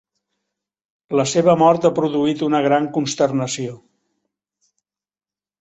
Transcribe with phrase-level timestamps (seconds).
[1.19, 3.79] La seva mort ha produït una gran consternació.